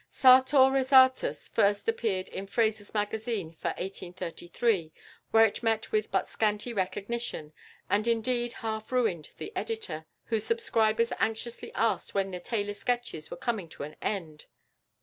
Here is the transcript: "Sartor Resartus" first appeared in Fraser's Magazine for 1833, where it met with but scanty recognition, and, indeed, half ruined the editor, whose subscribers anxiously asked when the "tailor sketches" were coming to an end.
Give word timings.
"Sartor 0.09 0.71
Resartus" 0.71 1.47
first 1.47 1.87
appeared 1.87 2.27
in 2.29 2.47
Fraser's 2.47 2.91
Magazine 2.91 3.51
for 3.53 3.67
1833, 3.77 4.91
where 5.29 5.45
it 5.45 5.61
met 5.61 5.91
with 5.91 6.09
but 6.09 6.27
scanty 6.27 6.73
recognition, 6.73 7.53
and, 7.87 8.07
indeed, 8.07 8.51
half 8.65 8.91
ruined 8.91 9.29
the 9.37 9.55
editor, 9.55 10.07
whose 10.23 10.43
subscribers 10.43 11.13
anxiously 11.19 11.71
asked 11.75 12.15
when 12.15 12.31
the 12.31 12.39
"tailor 12.39 12.73
sketches" 12.73 13.29
were 13.29 13.37
coming 13.37 13.69
to 13.69 13.83
an 13.83 13.95
end. 14.01 14.47